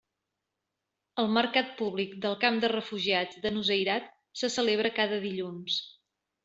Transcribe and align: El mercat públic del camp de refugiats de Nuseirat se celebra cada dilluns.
El 1.23 1.29
mercat 1.35 1.69
públic 1.83 2.17
del 2.25 2.39
camp 2.45 2.59
de 2.65 2.73
refugiats 2.75 3.41
de 3.45 3.55
Nuseirat 3.59 4.13
se 4.43 4.55
celebra 4.59 4.97
cada 5.03 5.27
dilluns. 5.31 5.83